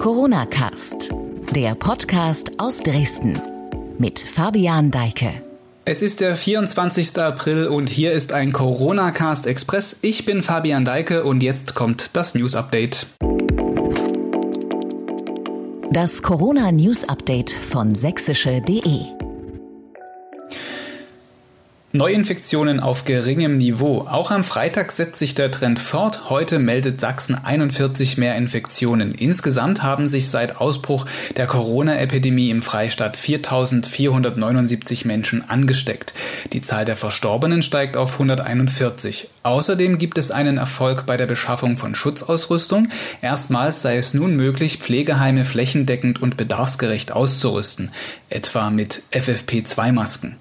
Corona 0.00 0.46
Cast, 0.46 1.12
der 1.54 1.74
Podcast 1.74 2.52
aus 2.56 2.78
Dresden 2.78 3.38
mit 3.98 4.18
Fabian 4.18 4.90
Deike. 4.90 5.30
Es 5.84 6.00
ist 6.00 6.22
der 6.22 6.36
24. 6.36 7.18
April 7.18 7.66
und 7.66 7.90
hier 7.90 8.12
ist 8.12 8.32
ein 8.32 8.50
Corona 8.50 9.10
Cast 9.10 9.46
Express. 9.46 9.98
Ich 10.00 10.24
bin 10.24 10.42
Fabian 10.42 10.86
Deike 10.86 11.24
und 11.24 11.42
jetzt 11.42 11.74
kommt 11.74 12.16
das 12.16 12.34
News 12.34 12.54
Update. 12.54 13.08
Das 15.92 16.22
Corona 16.22 16.72
News 16.72 17.06
Update 17.06 17.50
von 17.50 17.94
sächsische.de 17.94 19.19
Neuinfektionen 21.92 22.78
auf 22.78 23.04
geringem 23.04 23.58
Niveau. 23.58 24.06
Auch 24.08 24.30
am 24.30 24.44
Freitag 24.44 24.92
setzt 24.92 25.18
sich 25.18 25.34
der 25.34 25.50
Trend 25.50 25.80
fort. 25.80 26.30
Heute 26.30 26.60
meldet 26.60 27.00
Sachsen 27.00 27.34
41 27.34 28.16
mehr 28.16 28.36
Infektionen. 28.36 29.10
Insgesamt 29.10 29.82
haben 29.82 30.06
sich 30.06 30.28
seit 30.28 30.60
Ausbruch 30.60 31.06
der 31.34 31.48
Corona-Epidemie 31.48 32.50
im 32.50 32.62
Freistaat 32.62 33.16
4.479 33.16 35.04
Menschen 35.04 35.42
angesteckt. 35.50 36.14
Die 36.52 36.60
Zahl 36.60 36.84
der 36.84 36.94
Verstorbenen 36.94 37.60
steigt 37.60 37.96
auf 37.96 38.12
141. 38.12 39.28
Außerdem 39.42 39.98
gibt 39.98 40.16
es 40.16 40.30
einen 40.30 40.58
Erfolg 40.58 41.06
bei 41.06 41.16
der 41.16 41.26
Beschaffung 41.26 41.76
von 41.76 41.96
Schutzausrüstung. 41.96 42.88
Erstmals 43.20 43.82
sei 43.82 43.96
es 43.96 44.14
nun 44.14 44.36
möglich, 44.36 44.78
Pflegeheime 44.78 45.44
flächendeckend 45.44 46.22
und 46.22 46.36
bedarfsgerecht 46.36 47.10
auszurüsten, 47.10 47.90
etwa 48.28 48.70
mit 48.70 49.02
FFP2-Masken. 49.10 50.36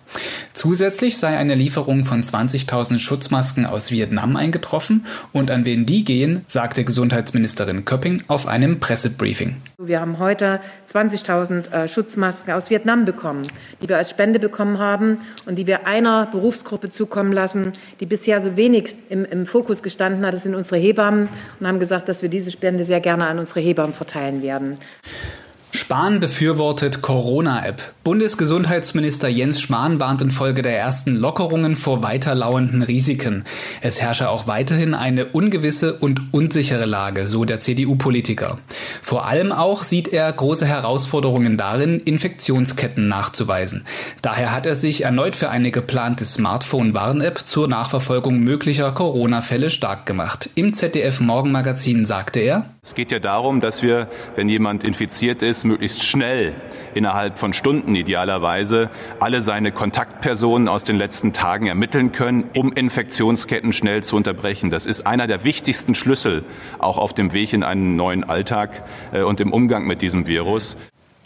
Zusätzlich 0.53 1.17
sei 1.17 1.38
eine 1.39 1.55
Lieferung 1.55 2.03
von 2.03 2.21
20.000 2.21 2.99
Schutzmasken 2.99 3.65
aus 3.65 3.91
Vietnam 3.91 4.35
eingetroffen 4.35 5.05
und 5.31 5.49
an 5.51 5.63
wen 5.63 5.85
die 5.85 6.03
gehen, 6.03 6.43
sagte 6.47 6.83
Gesundheitsministerin 6.83 7.85
Köpping 7.85 8.21
auf 8.27 8.45
einem 8.45 8.81
Pressebriefing. 8.81 9.55
Wir 9.77 10.01
haben 10.01 10.19
heute 10.19 10.59
20.000 10.93 11.71
äh, 11.71 11.87
Schutzmasken 11.87 12.53
aus 12.53 12.69
Vietnam 12.69 13.05
bekommen, 13.05 13.47
die 13.81 13.87
wir 13.87 13.97
als 13.97 14.09
Spende 14.09 14.37
bekommen 14.37 14.79
haben 14.79 15.19
und 15.45 15.55
die 15.55 15.65
wir 15.65 15.87
einer 15.87 16.25
Berufsgruppe 16.25 16.89
zukommen 16.89 17.31
lassen, 17.31 17.71
die 18.01 18.05
bisher 18.05 18.41
so 18.41 18.57
wenig 18.57 18.95
im, 19.09 19.23
im 19.23 19.45
Fokus 19.45 19.81
gestanden 19.81 20.25
hat. 20.25 20.33
Das 20.33 20.43
sind 20.43 20.55
unsere 20.55 20.75
Hebammen 20.75 21.29
und 21.59 21.67
haben 21.67 21.79
gesagt, 21.79 22.09
dass 22.09 22.21
wir 22.21 22.29
diese 22.29 22.51
Spende 22.51 22.83
sehr 22.83 22.99
gerne 22.99 23.27
an 23.27 23.39
unsere 23.39 23.61
Hebammen 23.61 23.93
verteilen 23.93 24.41
werden. 24.41 24.77
Spahn 25.89 26.19
befürwortet 26.19 27.01
Corona-App. 27.01 27.93
Bundesgesundheitsminister 28.03 29.27
Jens 29.27 29.59
Spahn 29.59 29.99
warnt 29.99 30.21
infolge 30.21 30.61
der 30.61 30.77
ersten 30.77 31.15
Lockerungen 31.15 31.75
vor 31.75 32.03
weiterlauernden 32.03 32.83
Risiken. 32.83 33.43
Es 33.81 33.99
herrsche 33.99 34.29
auch 34.29 34.45
weiterhin 34.45 34.93
eine 34.93 35.25
ungewisse 35.25 35.95
und 35.95 36.31
unsichere 36.31 36.85
Lage, 36.85 37.25
so 37.25 37.43
der 37.43 37.59
CDU-Politiker. 37.59 38.59
Vor 39.01 39.25
allem 39.25 39.51
auch 39.51 39.81
sieht 39.81 40.09
er 40.09 40.31
große 40.31 40.67
Herausforderungen 40.67 41.57
darin, 41.57 41.99
Infektionsketten 41.99 43.07
nachzuweisen. 43.07 43.83
Daher 44.21 44.53
hat 44.53 44.67
er 44.67 44.75
sich 44.75 45.05
erneut 45.05 45.35
für 45.35 45.49
eine 45.49 45.71
geplante 45.71 46.23
Smartphone-Warn-App 46.23 47.39
zur 47.39 47.67
Nachverfolgung 47.67 48.37
möglicher 48.37 48.91
Corona-Fälle 48.91 49.71
stark 49.71 50.05
gemacht. 50.05 50.51
Im 50.53 50.71
ZDF-Morgenmagazin 50.71 52.05
sagte 52.05 52.41
er, 52.41 52.65
es 52.83 52.95
geht 52.95 53.11
ja 53.11 53.19
darum, 53.19 53.59
dass 53.59 53.81
wir, 53.83 54.07
wenn 54.35 54.49
jemand 54.49 54.83
infiziert 54.83 55.41
ist, 55.41 55.65
möglichst 55.79 56.03
schnell 56.03 56.55
innerhalb 56.93 57.39
von 57.39 57.53
Stunden 57.53 57.95
idealerweise 57.95 58.89
alle 59.21 59.39
seine 59.39 59.71
Kontaktpersonen 59.71 60.67
aus 60.67 60.83
den 60.83 60.97
letzten 60.97 61.31
Tagen 61.31 61.67
ermitteln 61.67 62.11
können, 62.11 62.49
um 62.53 62.73
Infektionsketten 62.73 63.71
schnell 63.71 64.03
zu 64.03 64.17
unterbrechen. 64.17 64.71
Das 64.71 64.85
ist 64.85 65.07
einer 65.07 65.25
der 65.25 65.45
wichtigsten 65.45 65.95
Schlüssel 65.95 66.43
auch 66.79 66.97
auf 66.97 67.13
dem 67.13 67.31
Weg 67.31 67.53
in 67.53 67.63
einen 67.63 67.95
neuen 67.95 68.25
Alltag 68.25 68.83
äh, 69.13 69.21
und 69.21 69.39
im 69.39 69.53
Umgang 69.53 69.87
mit 69.87 70.01
diesem 70.01 70.27
Virus. 70.27 70.75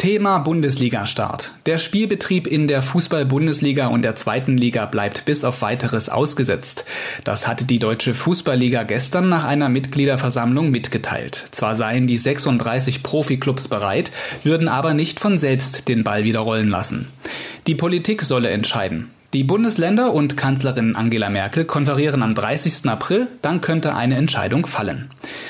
Thema 0.04 0.40
Bundesliga-Start. 0.40 1.54
Der 1.66 1.78
Spielbetrieb 1.78 2.46
in 2.46 2.68
der 2.68 2.82
Fußball-Bundesliga 2.82 3.88
und 3.88 4.02
der 4.02 4.18
zweiten 4.18 4.58
Liga 4.58 4.86
bleibt 4.86 5.24
bis 5.24 5.46
auf 5.46 5.62
weiteres 5.62 6.10
ausgesetzt. 6.10 6.84
Das 7.24 7.48
hatte 7.48 7.64
die 7.64 7.80
Deutsche 7.80 8.14
Fußballliga 8.14 8.84
gestern 8.84 9.30
nach 9.30 9.46
einer 9.46 9.70
Mitgliederversammlung 9.70 10.72
mitgeteilt. 10.72 11.36
Zwar 11.52 11.78
seien 11.78 12.06
die 12.06 12.18
36 12.18 13.02
Profiklubs 13.02 13.70
bereit, 13.70 14.12
würden 14.44 14.68
aber 14.68 14.94
nicht 14.94 15.22
von 15.22 15.38
selbst 15.38 15.88
den 15.88 16.04
Ball 16.04 16.26
wieder 16.26 16.42
rollen 16.42 16.68
lassen. 16.68 17.08
Die 17.68 17.76
Politik 17.76 18.24
solle 18.24 18.50
entscheiden. 18.50 19.10
Die 19.34 19.44
Bundesländer 19.44 20.14
und 20.14 20.38
Kanzlerin 20.38 20.96
Angela 20.96 21.28
Merkel 21.28 21.66
konferieren 21.66 22.22
am 22.22 22.36
30. 22.36 22.88
April, 22.88 23.28
dann 23.42 23.62
könnte 23.62 23.96
eine 23.96 24.16
Entscheidung 24.16 24.68
fallen. 24.68 25.10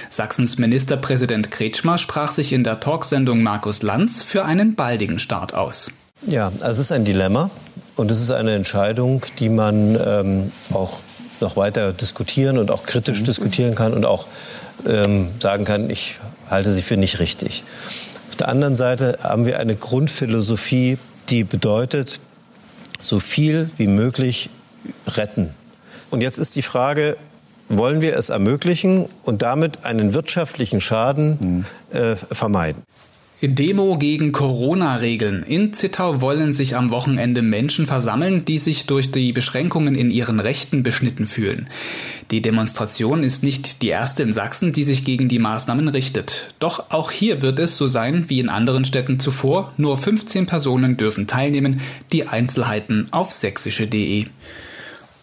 Sachsens 0.10 0.58
Ministerpräsident 0.58 1.52
Kretschmer 1.52 1.98
sprach 1.98 2.32
sich 2.32 2.54
in 2.54 2.64
der 2.64 2.80
Talksendung 2.80 3.44
Markus 3.44 3.82
Lanz 3.82 4.24
für 4.24 4.46
einen 4.46 4.76
baldigen 4.76 5.20
Start 5.20 5.54
aus. 5.54 5.92
Ja, 6.26 6.54
also 6.62 6.66
es 6.66 6.80
ist 6.80 6.92
ein 6.94 7.04
Dilemma 7.04 7.50
und 7.98 8.10
es 8.10 8.22
ist 8.22 8.32
eine 8.32 8.56
Entscheidung, 8.56 9.22
die 9.40 9.50
man 9.50 10.00
ähm, 10.02 10.52
auch 10.72 11.02
noch 11.42 11.58
weiter 11.58 11.92
diskutieren 11.92 12.58
und 12.60 12.72
auch 12.72 12.86
kritisch 12.86 13.20
mhm. 13.20 13.26
diskutieren 13.26 13.76
kann 13.76 13.92
und 13.92 14.06
auch 14.06 14.28
ähm, 14.88 15.28
sagen 15.42 15.66
kann, 15.66 15.90
ich 15.90 16.20
halte 16.50 16.72
sie 16.72 16.84
für 16.84 16.96
nicht 16.96 17.20
richtig. 17.20 17.66
Auf 18.30 18.38
der 18.38 18.48
anderen 18.48 18.78
Seite 18.78 19.18
haben 19.22 19.46
wir 19.46 19.60
eine 19.60 19.76
Grundphilosophie, 19.76 20.98
die 21.28 21.44
bedeutet, 21.44 22.22
so 23.00 23.20
viel 23.20 23.70
wie 23.78 23.88
möglich 23.88 24.50
retten. 25.08 25.50
Und 26.09 26.22
jetzt 26.22 26.38
ist 26.38 26.56
die 26.56 26.62
Frage, 26.62 27.18
wollen 27.70 28.02
wir 28.02 28.18
es 28.18 28.30
ermöglichen 28.30 29.08
und 29.24 29.42
damit 29.42 29.86
einen 29.86 30.14
wirtschaftlichen 30.14 30.81
Schaden 30.81 31.66
mhm. 31.92 31.98
äh, 31.98 32.16
vermeiden? 32.16 32.84
Demo 33.42 33.98
gegen 33.98 34.32
Corona-Regeln. 34.32 35.44
In 35.44 35.74
Zittau 35.74 36.22
wollen 36.22 36.54
sich 36.54 36.76
am 36.76 36.92
Wochenende 36.92 37.42
Menschen 37.42 37.88
versammeln, 37.88 38.46
die 38.46 38.58
sich 38.58 38.86
durch 38.86 39.12
die 39.12 39.34
Beschränkungen 39.34 39.96
in 39.96 40.12
ihren 40.12 40.40
Rechten 40.40 40.84
beschnitten 40.84 41.28
fühlen. 41.28 41.68
Die 42.32 42.42
Demonstration 42.42 43.24
ist 43.24 43.44
nicht 43.44 43.82
die 43.82 43.90
erste 43.90 44.24
in 44.24 44.32
Sachsen, 44.34 44.72
die 44.72 44.84
sich 44.84 45.04
gegen 45.04 45.28
die 45.28 45.40
Maßnahmen 45.40 45.90
richtet. 45.90 46.54
Doch 46.60 46.92
auch 46.92 47.12
hier 47.12 47.42
wird 47.42 47.60
es 47.60 47.78
so 47.78 47.88
sein 47.88 48.26
wie 48.30 48.40
in 48.40 48.50
anderen 48.50 48.86
Städten 48.86 49.20
zuvor. 49.20 49.74
Nur 49.78 49.98
15 49.98 50.46
Personen 50.46 50.96
dürfen 50.96 51.28
teilnehmen. 51.28 51.82
Die 52.12 52.28
Einzelheiten 52.28 53.08
auf 53.12 53.32
sächsische.de. 53.32 54.26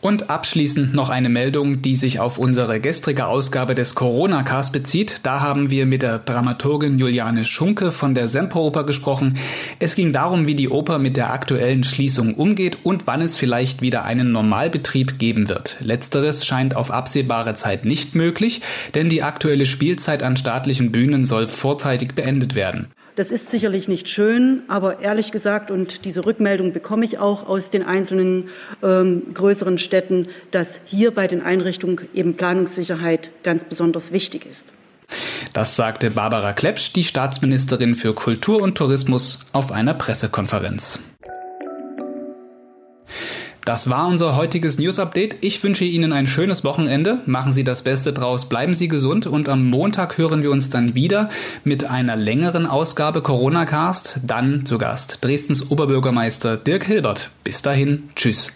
Und 0.03 0.31
abschließend 0.31 0.95
noch 0.95 1.11
eine 1.11 1.29
Meldung, 1.29 1.83
die 1.83 1.95
sich 1.95 2.21
auf 2.21 2.39
unsere 2.39 2.81
gestrige 2.81 3.27
Ausgabe 3.27 3.75
des 3.75 3.95
Corona-Cast 3.95 4.73
bezieht. 4.73 5.17
Da 5.25 5.41
haben 5.41 5.69
wir 5.69 5.85
mit 5.85 6.01
der 6.01 6.19
Dramaturgin 6.19 6.99
Juliane 6.99 7.45
Schunke 7.45 7.93
von 7.93 8.15
der 8.15 8.27
Semperoper 8.27 8.85
gesprochen. 8.85 9.37
Es 9.79 9.97
ging 9.97 10.15
darum, 10.15 10.47
wie 10.47 10.55
die 10.55 10.71
Oper 10.71 10.99
mit 10.99 11.19
der 11.19 11.31
aktuellen 11.35 11.85
Schließung 11.85 12.33
umgeht 12.33 12.79
und 12.83 13.07
wann 13.07 13.21
es 13.21 13.37
vielleicht 13.37 13.83
wieder 13.83 14.05
einen 14.05 14.33
Normalbetrieb 14.33 15.19
geben 15.19 15.51
wird. 15.51 15.77
Letzteres 15.81 16.47
scheint 16.47 16.77
auf 16.77 16.91
absehbare 16.91 17.53
Zeit 17.53 17.85
nicht 17.85 18.15
möglich, 18.15 18.63
denn 18.95 19.11
die 19.11 19.23
aktuelle 19.23 19.67
Spielzeit 19.67 20.23
an 20.23 20.39
staatlichen 20.39 20.93
Bühnen 20.93 21.27
soll 21.27 21.47
vorzeitig 21.47 22.15
beendet 22.15 22.55
werden. 22.55 22.89
Das 23.17 23.31
ist 23.31 23.51
sicherlich 23.51 23.89
nicht 23.89 24.09
schön, 24.09 24.63
aber 24.69 25.01
ehrlich 25.01 25.33
gesagt, 25.33 25.71
und 25.71 26.05
diese 26.05 26.25
Rückmeldung 26.25 26.73
bekomme 26.73 27.05
ich 27.05 27.19
auch 27.19 27.47
aus 27.49 27.71
den 27.71 27.83
einzelnen 27.83 28.49
ähm, 28.83 29.35
größeren 29.35 29.79
Städten, 29.79 30.29
dass 30.51 30.83
hier 30.87 31.11
bei 31.13 31.27
den 31.27 31.43
Einrichtungen 31.43 32.09
eben 32.15 32.37
Planungssicherheit 32.37 33.31
ganz 33.43 33.65
besonders 33.65 34.13
wichtig 34.13 34.47
ist. 34.47 34.73
Das 35.53 35.75
sagte 35.75 36.11
Barbara 36.11 36.53
Klepsch, 36.53 36.93
die 36.93 37.05
Staatsministerin 37.05 37.97
für 37.97 38.15
Kultur 38.15 38.63
und 38.63 38.77
Tourismus, 38.77 39.41
auf 39.53 39.73
einer 39.73 39.95
Pressekonferenz. 39.95 41.10
Das 43.71 43.89
war 43.89 44.09
unser 44.09 44.35
heutiges 44.35 44.81
News 44.81 44.99
Update. 44.99 45.37
Ich 45.43 45.63
wünsche 45.63 45.85
Ihnen 45.85 46.13
ein 46.13 46.27
schönes 46.27 46.65
Wochenende. 46.65 47.21
Machen 47.27 47.53
Sie 47.53 47.63
das 47.63 47.83
Beste 47.83 48.13
draus, 48.13 48.49
bleiben 48.49 48.75
Sie 48.75 48.89
gesund 48.89 49.29
und 49.29 49.49
am 49.49 49.65
Montag 49.65 50.19
hören 50.19 50.43
wir 50.43 50.51
uns 50.51 50.71
dann 50.71 50.97
wieder 50.97 51.29
mit 51.63 51.89
einer 51.89 52.17
längeren 52.17 52.67
Ausgabe 52.67 53.23
Corona 53.23 53.67
Cast. 53.67 54.23
Dann 54.27 54.67
zu 54.67 54.77
Gast 54.77 55.19
Dresdens 55.21 55.71
Oberbürgermeister 55.71 56.57
Dirk 56.57 56.83
Hilbert. 56.83 57.31
Bis 57.45 57.63
dahin, 57.63 58.09
tschüss. 58.17 58.55